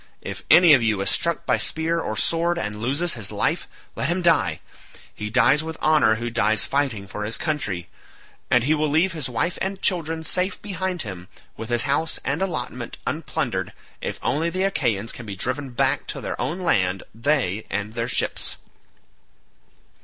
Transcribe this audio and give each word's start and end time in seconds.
If 0.23 0.43
any 0.49 0.73
of 0.73 0.81
you 0.81 0.99
is 1.01 1.11
struck 1.11 1.45
by 1.45 1.57
spear 1.59 1.99
or 1.99 2.17
sword 2.17 2.57
and 2.57 2.81
loses 2.81 3.13
his 3.13 3.31
life, 3.31 3.67
let 3.95 4.07
him 4.09 4.23
die; 4.23 4.59
he 5.13 5.29
dies 5.29 5.63
with 5.63 5.77
honour 5.77 6.15
who 6.15 6.31
dies 6.31 6.65
fighting 6.65 7.05
for 7.05 7.23
his 7.23 7.37
country; 7.37 7.87
and 8.49 8.63
he 8.63 8.73
will 8.73 8.89
leave 8.89 9.11
his 9.13 9.29
wife 9.29 9.59
and 9.61 9.79
children 9.79 10.23
safe 10.23 10.59
behind 10.59 11.03
him, 11.03 11.27
with 11.55 11.69
his 11.69 11.83
house 11.83 12.17
and 12.25 12.41
allotment 12.41 12.97
unplundered 13.05 13.73
if 14.01 14.17
only 14.23 14.49
the 14.49 14.63
Achaeans 14.63 15.11
can 15.11 15.27
be 15.27 15.35
driven 15.35 15.69
back 15.69 16.07
to 16.07 16.19
their 16.19 16.41
own 16.41 16.61
land, 16.61 17.03
they 17.13 17.67
and 17.69 17.93
their 17.93 18.07
ships." 18.07 18.57